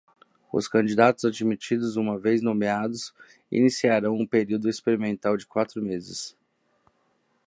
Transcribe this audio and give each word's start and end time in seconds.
Os 0.51 0.67
candidatos 0.67 1.25
admitidos, 1.25 1.95
uma 1.95 2.17
vez 2.17 2.41
nomeados, 2.41 3.13
iniciarão 3.51 4.15
um 4.15 4.25
período 4.25 4.67
experimental 4.67 5.37
de 5.37 5.45
quatro 5.45 5.79
meses. 5.79 6.35